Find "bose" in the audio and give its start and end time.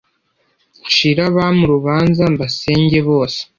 3.07-3.39